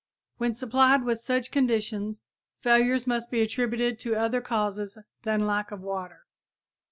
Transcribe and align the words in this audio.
When 0.37 0.55
supplied 0.55 1.03
with 1.03 1.19
such 1.21 1.51
conditions, 1.51 2.25
failures 2.57 3.05
must 3.05 3.29
be 3.29 3.39
attributed 3.39 3.99
to 3.99 4.15
other 4.15 4.41
causes 4.41 4.97
than 5.21 5.45
lack 5.45 5.69
of 5.69 5.81
water. 5.81 6.25